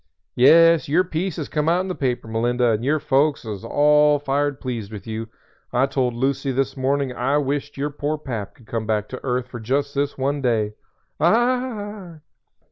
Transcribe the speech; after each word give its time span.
"Yes, 0.35 0.89
your 0.89 1.03
piece 1.03 1.35
has 1.35 1.47
come 1.47 1.69
out 1.69 1.81
in 1.81 1.87
the 1.87 1.93
paper, 1.93 2.27
Melinda, 2.27 2.71
and 2.71 2.83
your 2.83 2.99
folks 2.99 3.45
are 3.45 3.55
all 3.67 4.17
fired 4.17 4.59
pleased 4.59 4.91
with 4.91 5.05
you. 5.05 5.27
I 5.71 5.85
told 5.85 6.15
Lucy 6.15 6.51
this 6.51 6.75
morning 6.75 7.13
I 7.13 7.37
wisht 7.37 7.77
your 7.77 7.91
poor 7.91 8.17
Pap 8.17 8.55
could 8.55 8.65
come 8.65 8.87
back 8.87 9.09
to 9.09 9.23
earth 9.23 9.45
for 9.49 9.59
just 9.59 9.93
this 9.93 10.17
one 10.17 10.41
day." 10.41 10.73
"Ah 11.19 12.13
h!" 12.15 12.21